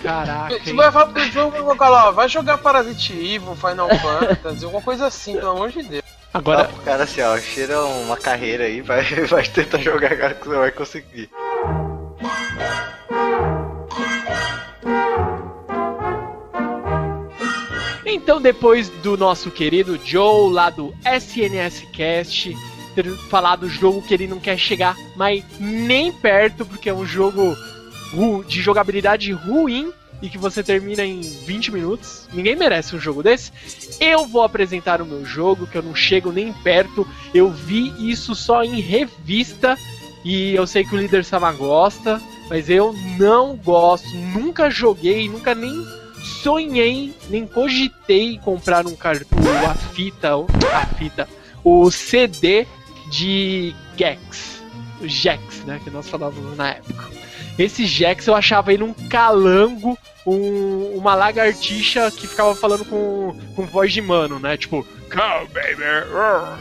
[0.06, 3.90] Caraca, Você vai falar pro jogo, vai colocar lá, ó, vai jogar Parasite Evil, Final
[4.00, 6.04] Fantasy, alguma coisa assim, pelo amor de Deus.
[6.34, 10.48] Agora, pro cara assim, ó, cheira uma carreira aí, vai, vai tentar jogar agora que
[10.48, 11.30] você vai conseguir.
[18.06, 22.56] Então, depois do nosso querido Joe lá do SNS Cast
[22.96, 27.06] ter falado do jogo que ele não quer chegar, mas nem perto, porque é um
[27.06, 27.56] jogo
[28.48, 32.28] de jogabilidade ruim e que você termina em 20 minutos.
[32.34, 33.52] Ninguém merece um jogo desse.
[34.00, 37.08] Eu vou apresentar o meu jogo, que eu não chego nem perto.
[37.34, 39.78] Eu vi isso só em revista
[40.24, 45.54] e eu sei que o líder Sama gosta, mas eu não gosto, nunca joguei, nunca
[45.54, 45.86] nem
[46.42, 49.38] sonhei, nem cogitei comprar um cartão,
[49.70, 50.32] a fita,
[50.74, 51.30] a fita,
[51.64, 52.66] o CD
[53.12, 54.64] de Gex,
[55.04, 57.06] Gex, né, que nós falávamos na época.
[57.58, 63.66] Esse Gex eu achava ele um calango, um- uma lagartixa que ficava falando com, com
[63.66, 66.60] voz de mano, né, tipo, come baby, roar."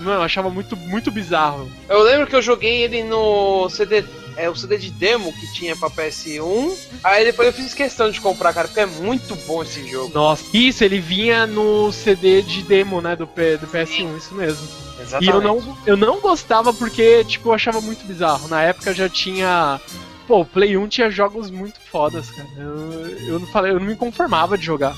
[0.00, 1.68] Mano, eu achava muito, muito bizarro.
[1.88, 4.04] Eu lembro que eu joguei ele no CD,
[4.36, 6.72] é o CD de demo que tinha pra PS1.
[7.02, 10.12] Aí depois eu fiz questão de comprar, cara, porque é muito bom esse jogo.
[10.14, 14.68] Nossa, isso, ele vinha no CD de demo, né, do, P- do PS1, isso mesmo.
[14.98, 15.32] E Exatamente.
[15.34, 18.46] eu não, eu não gostava porque, tipo, eu achava muito bizarro.
[18.46, 19.80] Na época já tinha.
[20.28, 22.48] Pô, o Play 1 tinha jogos muito fodas, cara.
[22.58, 24.94] Eu, eu não falei, eu não me conformava de jogar.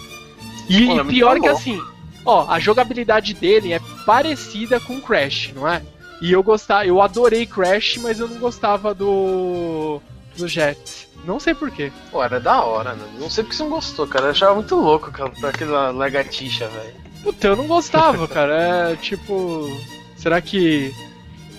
[0.68, 1.80] E, Pô, e pior que assim,
[2.26, 5.82] ó, a jogabilidade dele é parecida com Crash, não é?
[6.20, 10.00] E eu gostava, eu adorei Crash, mas eu não gostava do.
[10.36, 11.08] do Jet.
[11.24, 11.92] Não sei porquê.
[12.10, 13.06] Pô, era da hora, né?
[13.20, 14.26] Não sei porque você não gostou, cara.
[14.26, 16.94] Eu achava muito louco cara, aquela lagartixa, velho.
[17.22, 18.90] Puta, eu não gostava, cara.
[18.90, 19.70] É tipo.
[20.16, 20.92] Será que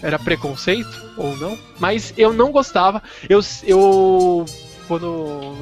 [0.02, 1.58] era preconceito ou não?
[1.80, 3.02] Mas eu não gostava.
[3.30, 3.40] Eu.
[3.64, 4.46] eu
[4.88, 5.06] quando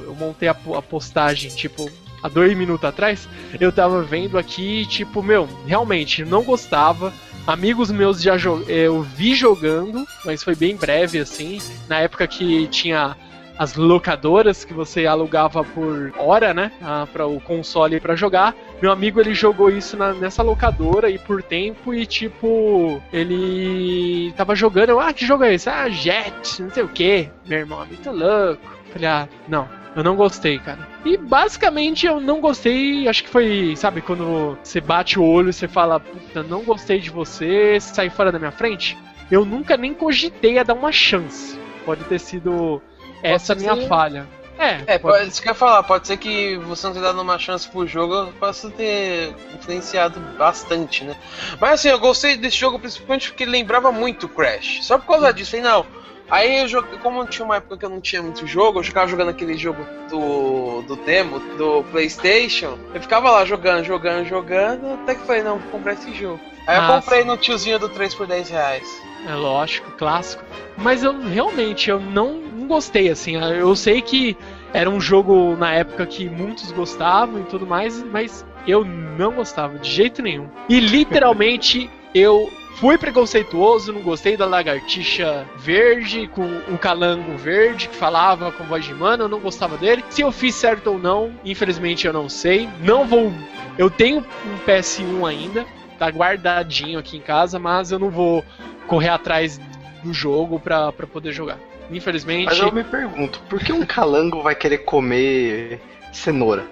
[0.06, 1.90] eu montei a, a postagem, tipo,
[2.24, 7.14] há dois minutos atrás, eu tava vendo aqui, tipo, meu, realmente, não gostava.
[7.46, 8.36] Amigos meus já
[8.68, 11.60] eu vi jogando, mas foi bem breve assim.
[11.88, 13.16] Na época que tinha
[13.60, 16.72] as locadoras que você alugava por hora, né,
[17.12, 18.56] para o console para jogar.
[18.82, 24.56] Meu amigo ele jogou isso na- nessa locadora e por tempo e tipo ele tava
[24.56, 24.98] jogando.
[24.98, 25.70] Ah, que jogo é esse?
[25.70, 27.30] Ah, Jet, não sei o que.
[27.46, 28.62] Meu irmão, é muito louco.
[28.94, 29.68] Falei, ah, não.
[29.94, 30.88] Eu não gostei, cara.
[31.04, 35.54] E basicamente eu não gostei, acho que foi, sabe, quando você bate o olho e
[35.54, 38.98] você fala, puta, não gostei de você, sai fora da minha frente.
[39.30, 41.60] Eu nunca nem cogitei a dar uma chance.
[41.86, 42.82] Pode ter sido
[43.24, 44.28] essa ser minha que- falha.
[44.58, 47.22] É, É, pode- isso que eu ia falar, pode ser que você não tenha dado
[47.22, 51.16] uma chance pro jogo, eu possa ter influenciado bastante, né?
[51.62, 54.80] Mas assim, eu gostei desse jogo principalmente porque lembrava muito Crash.
[54.82, 55.86] Só por causa disso, aí não.
[56.30, 59.08] Aí eu joguei, como tinha uma época que eu não tinha muito jogo, eu ficava
[59.08, 65.16] jogando aquele jogo do, do demo, do Playstation, eu ficava lá jogando, jogando, jogando, até
[65.16, 66.40] que falei, não, vou comprar esse jogo.
[66.68, 69.02] Aí eu Ah, comprei no tiozinho do 3 por 10 reais.
[69.26, 70.44] É lógico, clássico.
[70.78, 73.36] Mas eu realmente eu não gostei, assim.
[73.36, 74.38] Eu sei que
[74.72, 79.78] era um jogo na época que muitos gostavam e tudo mais, mas eu não gostava
[79.78, 80.48] de jeito nenhum.
[80.70, 87.96] E literalmente eu fui preconceituoso, não gostei da lagartixa verde com um calango verde que
[87.96, 90.06] falava com voz de mano, eu não gostava dele.
[90.10, 92.70] Se eu fiz certo ou não, infelizmente eu não sei.
[92.82, 93.34] Não vou.
[93.78, 95.66] Eu tenho um PS1 ainda,
[95.98, 98.46] tá guardadinho aqui em casa, mas eu não vou
[98.88, 99.60] correr atrás
[100.04, 101.58] do jogo pra, pra poder jogar.
[101.92, 102.46] Infelizmente.
[102.46, 105.80] Mas eu me pergunto, por que um calango vai querer comer
[106.14, 106.66] cenoura?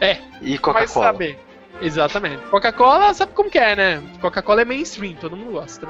[0.00, 1.06] É, E vai Coca-Cola?
[1.06, 1.38] saber.
[1.80, 2.42] Exatamente.
[2.50, 4.02] Coca-Cola, sabe como que é, né?
[4.20, 5.86] Coca-Cola é mainstream, todo mundo gosta.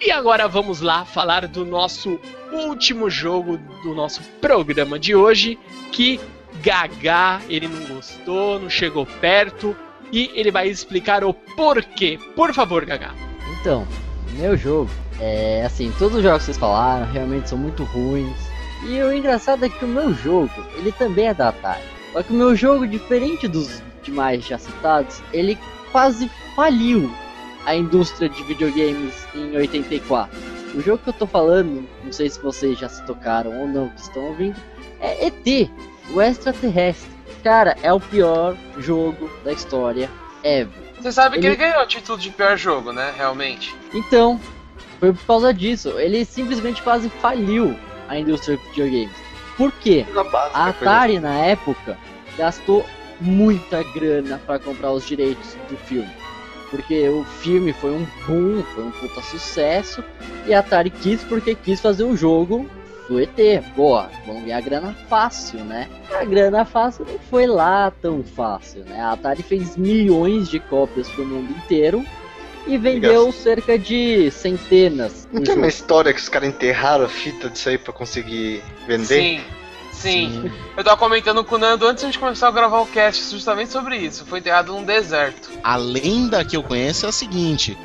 [0.00, 2.18] E agora vamos lá falar do nosso
[2.52, 5.58] último jogo do nosso programa de hoje,
[5.92, 6.20] que
[6.62, 9.76] Gaga, ele não gostou, não chegou perto,
[10.12, 12.18] e ele vai explicar o porquê.
[12.34, 13.10] Por favor, Gaga.
[13.60, 13.86] Então,
[14.34, 14.90] meu jogo,
[15.20, 18.36] é assim, todos os jogos que vocês falaram realmente são muito ruins.
[18.86, 21.82] E o engraçado é que o meu jogo, ele também é da Atari.
[22.12, 25.58] Só que o meu jogo, diferente dos demais já citados, ele
[25.90, 27.10] quase faliu
[27.66, 30.38] a indústria de videogames em 84.
[30.74, 33.88] o jogo que eu tô falando, não sei se vocês já se tocaram ou não,
[33.90, 34.56] que estão ouvindo,
[35.00, 35.70] é ET,
[36.14, 37.17] o extraterrestre.
[37.42, 40.10] Cara, é o pior jogo da história
[40.42, 40.72] ever.
[41.00, 43.12] Você sabe que Ele- ele ganhou o título de pior jogo, né?
[43.16, 43.74] Realmente.
[43.94, 44.40] Então,
[44.98, 45.90] foi por causa disso.
[45.98, 47.76] Ele simplesmente quase faliu
[48.08, 49.16] a indústria de videogames.
[49.56, 50.04] Por quê?
[50.52, 51.96] A Atari, na época,
[52.36, 52.84] gastou
[53.20, 56.08] muita grana para comprar os direitos do filme.
[56.70, 60.02] Porque o filme foi um boom, foi um puta sucesso.
[60.46, 62.68] E a Atari quis porque quis fazer um jogo
[63.08, 63.64] do ET.
[63.74, 65.88] Boa, vamos ganhar grana fácil, né?
[66.12, 69.00] A grana fácil não foi lá tão fácil, né?
[69.00, 72.04] A Atari fez milhões de cópias pro mundo inteiro.
[72.66, 75.26] E vendeu cerca de centenas.
[75.32, 75.60] Não tem jogo.
[75.60, 79.06] uma história que os caras enterraram a fita disso aí pra conseguir vender?
[79.06, 79.40] Sim.
[79.90, 80.50] Sim.
[80.76, 83.30] Eu tava comentando com o Nando antes de a gente começar a gravar o cast
[83.32, 84.24] justamente sobre isso.
[84.26, 85.50] Foi enterrado num deserto.
[85.62, 87.76] A lenda que eu conheço é a seguinte: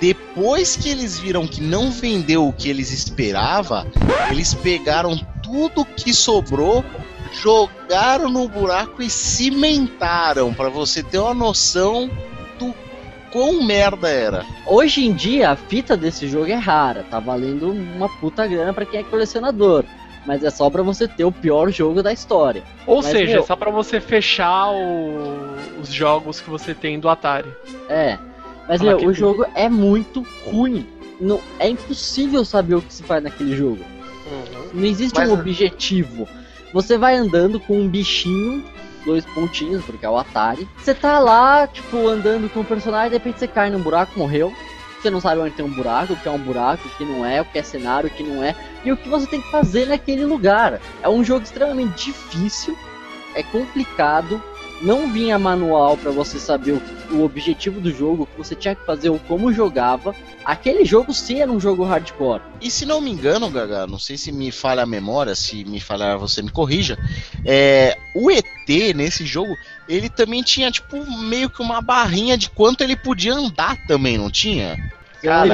[0.00, 3.86] depois que eles viram que não vendeu o que eles esperavam,
[4.30, 6.84] eles pegaram tudo que sobrou,
[7.42, 12.10] jogaram no buraco e cimentaram Pra você ter uma noção
[12.58, 12.74] do
[13.32, 14.44] quão merda era.
[14.66, 18.84] Hoje em dia, a fita desse jogo é rara, tá valendo uma puta grana pra
[18.86, 19.84] quem é colecionador.
[20.26, 22.62] Mas é só pra você ter o pior jogo da história.
[22.86, 27.10] Ou Mas, seja, meu- só pra você fechar o- os jogos que você tem do
[27.10, 27.52] Atari.
[27.90, 28.16] É.
[28.68, 29.14] Mas, meu, o tudo.
[29.14, 30.86] jogo é muito ruim.
[31.20, 33.84] Não, é impossível saber o que se faz naquele jogo.
[34.72, 36.26] Não existe Mas- um objetivo.
[36.72, 38.64] Você vai andando com um bichinho,
[39.04, 40.68] dois pontinhos, porque é o Atari.
[40.76, 44.52] Você tá lá, tipo, andando com o personagem, de repente você cai num buraco, morreu.
[45.00, 47.24] Você não sabe onde tem um buraco, o que é um buraco, o que não
[47.24, 48.56] é, o que é cenário, o que não é.
[48.84, 50.80] E o que você tem que fazer naquele lugar.
[51.02, 52.76] É um jogo extremamente difícil,
[53.34, 54.42] é complicado.
[54.82, 58.74] Não vinha manual pra você saber o, o objetivo do jogo, o que você tinha
[58.74, 60.14] que fazer ou como jogava.
[60.44, 62.42] Aquele jogo sim era um jogo hardcore.
[62.60, 65.80] E se não me engano, Gaga, não sei se me falha a memória, se me
[65.80, 66.98] falhar você me corrija.
[67.44, 68.44] É, o ET
[68.94, 69.56] nesse jogo,
[69.88, 74.30] ele também tinha tipo meio que uma barrinha de quanto ele podia andar também, não
[74.30, 74.76] tinha?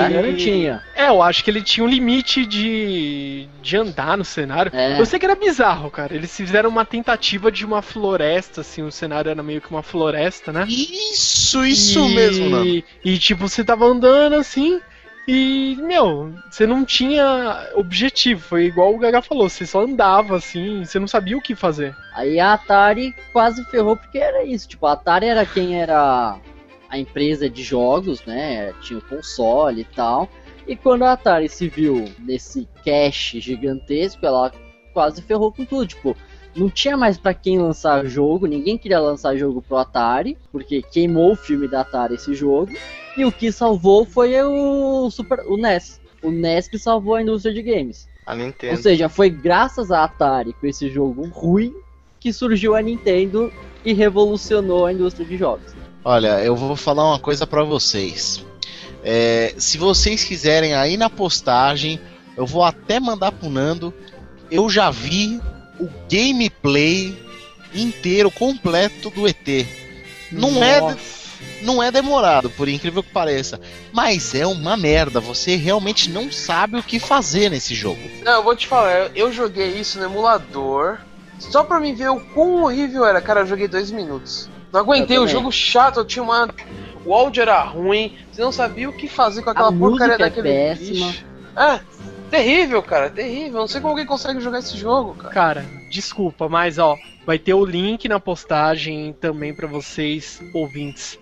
[0.09, 0.83] Se eu não tinha.
[0.94, 4.72] É, eu acho que ele tinha um limite de, de andar no cenário.
[4.74, 5.00] É.
[5.00, 6.14] Eu sei que era bizarro, cara.
[6.14, 10.52] Eles fizeram uma tentativa de uma floresta, assim, o cenário era meio que uma floresta,
[10.52, 10.66] né?
[10.68, 12.64] Isso, isso E- mesmo, não.
[12.64, 14.80] E tipo, você tava andando assim.
[15.28, 18.40] E, meu, você não tinha objetivo.
[18.40, 21.94] Foi igual o Gaga falou, você só andava assim, você não sabia o que fazer.
[22.14, 24.66] Aí a Atari quase ferrou porque era isso.
[24.68, 26.37] Tipo, a Atari era quem era
[26.90, 28.72] a empresa de jogos, né?
[28.83, 30.29] Tinha o console e tal.
[30.66, 34.53] E quando a Atari se viu nesse cache gigantesco, ela
[34.92, 35.87] quase ferrou com tudo.
[35.87, 36.16] Tipo,
[36.55, 41.33] não tinha mais pra quem lançar jogo, ninguém queria lançar jogo pro Atari, porque queimou
[41.33, 42.72] o filme da Atari esse jogo.
[43.16, 46.00] E o que salvou foi o Super, o NES.
[46.22, 48.09] O NES que salvou a indústria de games.
[48.26, 48.83] A Ou Nintendo.
[48.83, 51.74] seja, foi graças à Atari com esse jogo ruim
[52.18, 53.50] que surgiu a Nintendo
[53.85, 55.79] e revolucionou a indústria de jogos.
[56.04, 58.44] Olha, eu vou falar uma coisa pra vocês.
[59.04, 62.00] É, se vocês quiserem aí na postagem,
[62.36, 63.92] eu vou até mandar pro Nando.
[64.50, 65.40] Eu já vi
[65.78, 67.16] o gameplay
[67.74, 69.66] inteiro, completo do ET.
[70.32, 70.96] Não é,
[71.62, 73.60] não é demorado, por incrível que pareça.
[73.92, 75.20] Mas é uma merda.
[75.20, 78.00] Você realmente não sabe o que fazer nesse jogo.
[78.24, 80.98] Não, eu vou te falar, eu- joguei isso no emulador
[81.38, 83.20] só pra mim ver o quão horrível era.
[83.20, 84.48] Cara, eu joguei dois minutos.
[84.72, 86.48] Não aguentei, o jogo chato, eu tinha uma.
[87.04, 90.14] O áudio era ruim, você não sabia o que fazer com aquela A porcaria música
[90.14, 91.06] é daquele péssima.
[91.06, 91.24] bicho.
[91.56, 91.80] É,
[92.30, 93.61] terrível, cara, terrível.
[93.61, 95.35] Não sei como alguém consegue jogar esse jogo, cara.
[95.35, 101.18] Cara, desculpa, mas ó, vai ter o link na postagem também pra vocês, ouvintes,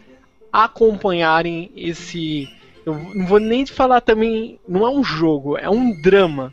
[0.53, 2.49] acompanharem esse.
[2.85, 6.53] Eu não vou nem te falar também, não é um jogo, é um drama.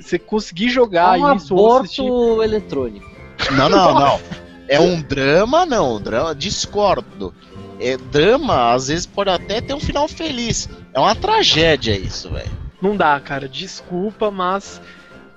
[0.00, 2.00] Você conseguir jogar é um isso ou assistir.
[2.02, 3.10] aborto eletrônico.
[3.52, 4.20] Não, não, não.
[4.68, 6.00] É um drama, não.
[6.00, 7.34] Drama, discordo.
[7.80, 10.68] É drama, às vezes pode até ter um final feliz.
[10.92, 12.50] É uma tragédia isso, velho.
[12.80, 14.80] Não dá, cara, desculpa, mas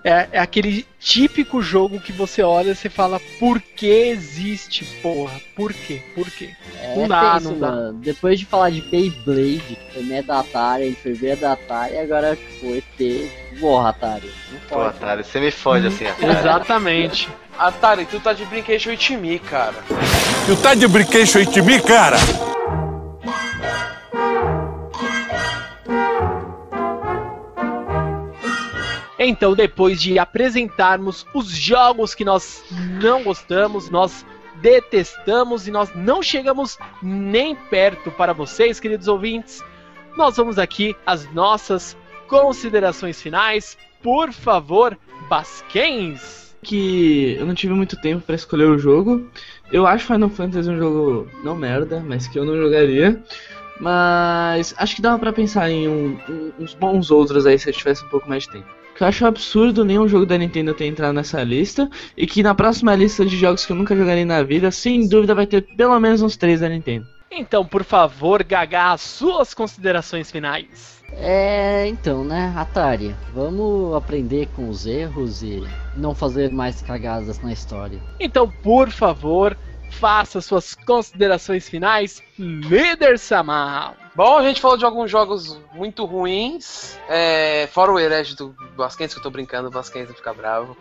[0.04, 5.40] é, é aquele típico jogo que você olha e você fala, por que existe, porra?
[5.56, 6.02] Por quê?
[6.16, 6.50] Por quê?
[6.80, 7.72] É Não dá, não dá.
[7.72, 8.00] mano.
[8.00, 11.54] Depois de falar de Beyblade, que também é da Atari, a gente foi ver da
[11.54, 14.32] Atari, agora tipo, ET, porra, Atari.
[14.52, 14.90] Não Pô, pode.
[14.90, 16.32] Atari, você me fode assim, Atari.
[16.32, 17.30] Exatamente.
[17.58, 19.84] Atari, tu tá de brinquedo with me, cara.
[20.46, 22.18] Tu tá de brinquedo mim, cara?
[29.24, 32.64] Então, depois de apresentarmos os jogos que nós
[33.00, 34.26] não gostamos, nós
[34.56, 39.64] detestamos e nós não chegamos nem perto para vocês, queridos ouvintes,
[40.18, 41.96] nós vamos aqui às nossas
[42.28, 44.98] considerações finais, por favor,
[45.30, 46.51] Basquens.
[46.64, 49.28] Que eu não tive muito tempo pra escolher o jogo.
[49.72, 53.22] Eu acho Final Fantasy um jogo não merda, mas que eu não jogaria.
[53.80, 57.74] Mas acho que dava pra pensar em um- um- uns bons outros aí se eu
[57.74, 58.68] tivesse um pouco mais de tempo.
[58.96, 61.90] Que eu acho absurdo nenhum jogo da Nintendo ter entrado nessa lista.
[62.16, 65.34] E que na próxima lista de jogos que eu nunca jogarei na vida, sem dúvida
[65.34, 67.08] vai ter pelo menos uns três da Nintendo.
[67.32, 71.01] Então, por favor, Gaga, as suas considerações finais.
[71.14, 75.64] É, então, né, Atari, vamos aprender com os erros e
[75.96, 78.02] não fazer mais cagadas na história.
[78.20, 79.58] Então, por favor,
[79.92, 83.96] faça suas considerações finais, líder Samar.
[84.16, 89.14] Bom, a gente falou de alguns jogos muito ruins, é, fora o herege do Basquens,
[89.14, 90.76] que eu tô brincando, o Basquens não fica bravo.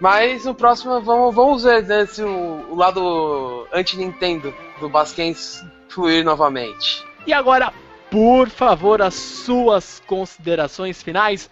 [0.00, 6.24] Mas no próximo vamos, vamos ver né, se o, o lado anti-Nintendo do Basquens fluir
[6.24, 7.04] novamente.
[7.26, 7.72] E agora,
[8.10, 11.50] por favor, as suas considerações finais,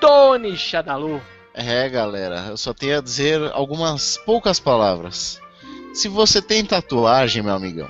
[0.00, 1.20] Tony Shadalu.
[1.52, 5.40] É, galera, eu só tenho a dizer algumas poucas palavras.
[5.92, 7.88] Se você tem tatuagem, meu amigão,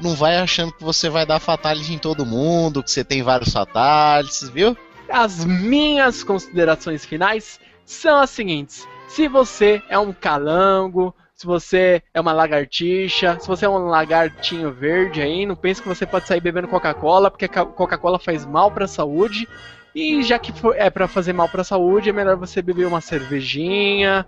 [0.00, 3.52] não vai achando que você vai dar fatality em todo mundo, que você tem vários
[3.52, 4.76] fatalities, viu?
[5.08, 12.20] As minhas considerações finais são as seguintes: se você é um calango, se você é
[12.20, 16.40] uma lagartixa, se você é um lagartinho verde aí, não pense que você pode sair
[16.40, 19.46] bebendo Coca-Cola, porque Coca-Cola faz mal para a saúde.
[19.94, 23.02] E já que é para fazer mal para a saúde, é melhor você beber uma
[23.02, 24.26] cervejinha,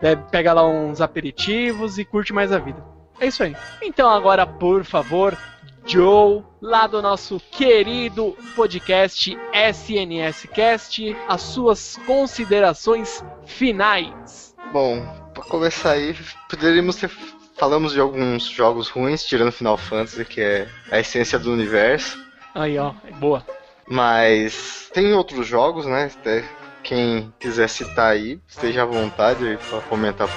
[0.00, 2.82] é, pega lá uns aperitivos e curte mais a vida.
[3.20, 3.54] É isso aí.
[3.82, 5.36] Então agora, por favor,
[5.84, 14.54] Joe, lá do nosso querido podcast SNS Cast, as suas considerações finais.
[14.72, 16.16] Bom, pra começar aí,
[16.48, 17.10] poderíamos ter.
[17.58, 22.18] Falamos de alguns jogos ruins, tirando Final Fantasy, que é a essência do universo.
[22.54, 23.44] Aí, ó, boa.
[23.86, 26.10] Mas tem outros jogos, né?
[26.14, 26.44] Até
[26.82, 30.28] quem quiser citar aí, esteja à vontade pra comentar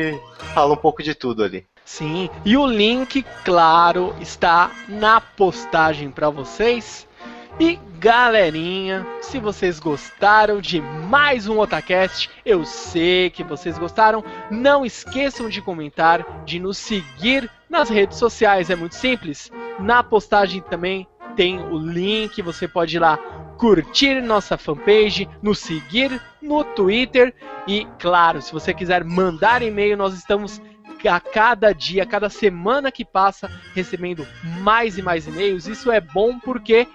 [0.52, 1.64] fala um pouco de tudo ali.
[1.86, 7.08] Sim, e o link, claro, está na postagem para vocês.
[7.58, 14.84] E galerinha, se vocês gostaram de mais um Otacast, eu sei que vocês gostaram, não
[14.84, 19.50] esqueçam de comentar, de nos seguir nas redes sociais, é muito simples.
[19.80, 21.08] Na postagem também
[21.38, 23.16] tem o link, você pode ir lá
[23.56, 27.32] curtir nossa fanpage, nos seguir no Twitter
[27.64, 30.60] e, claro, se você quiser mandar e-mail, nós estamos
[31.08, 34.26] a cada dia, a cada semana que passa, recebendo
[34.62, 35.68] mais e mais e-mails.
[35.68, 36.88] Isso é bom porque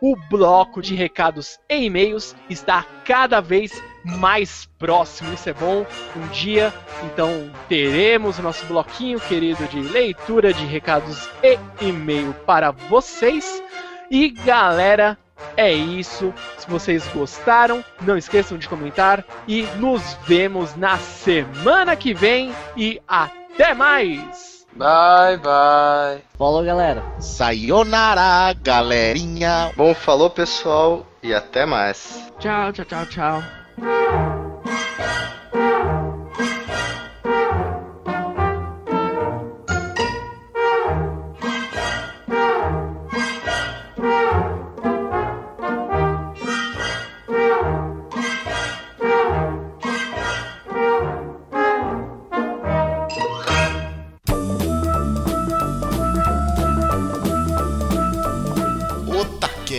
[0.00, 5.34] o bloco de recados e e-mails está cada vez mais próximo.
[5.34, 5.84] Isso é bom.
[6.16, 6.72] Um dia,
[7.04, 13.62] então, teremos o nosso bloquinho querido de leitura de recados e e-mail para vocês.
[14.10, 15.16] E galera,
[15.56, 16.34] é isso.
[16.58, 23.00] Se vocês gostaram, não esqueçam de comentar e nos vemos na semana que vem e
[23.06, 24.66] até mais.
[24.72, 26.22] Bye, bye.
[26.38, 27.02] Falou, galera.
[27.18, 29.72] Sayonara, galerinha.
[29.76, 32.30] Bom, falou pessoal e até mais.
[32.38, 33.42] Tchau, tchau, tchau, tchau.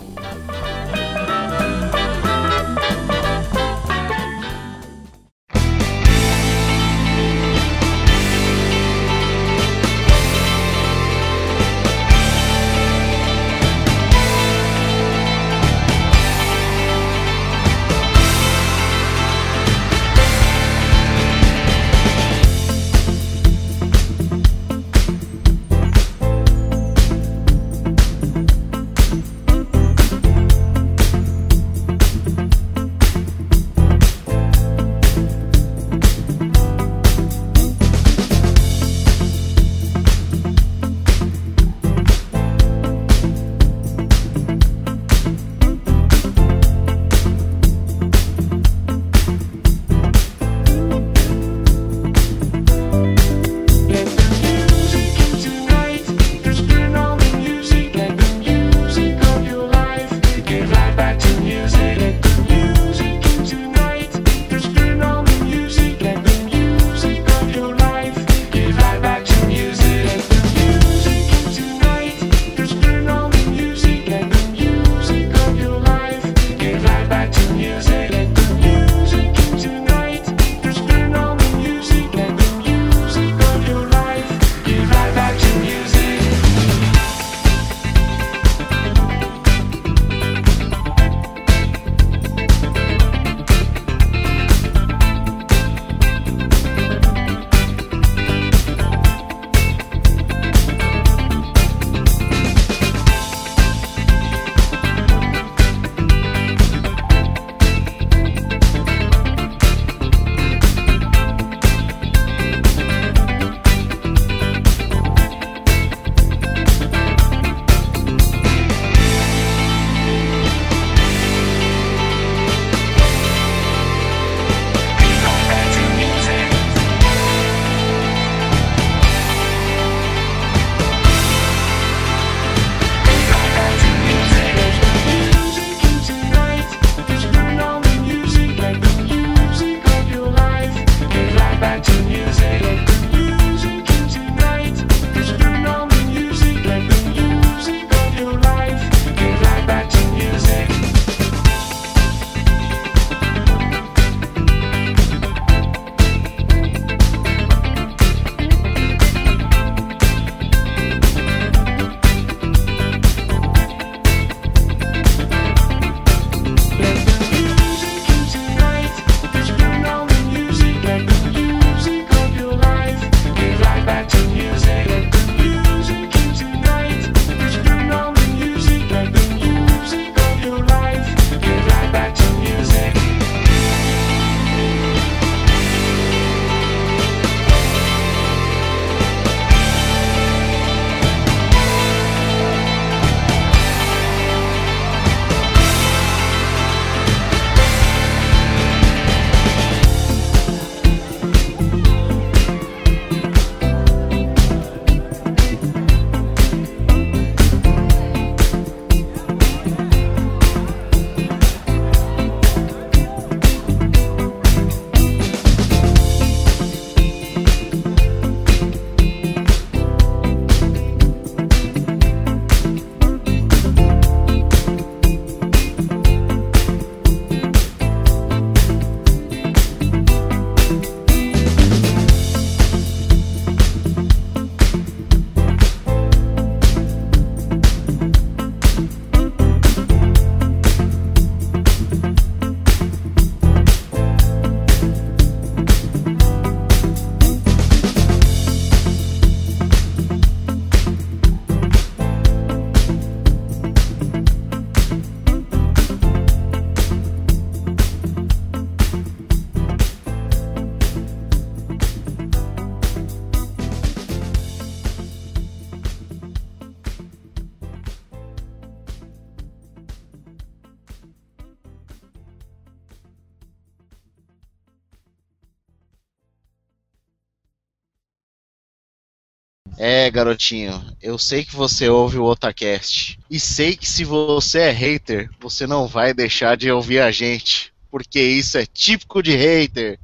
[279.81, 283.17] É, garotinho, eu sei que você ouve o Otacast.
[283.29, 287.71] E sei que se você é hater, você não vai deixar de ouvir a gente.
[287.89, 289.97] Porque isso é típico de hater.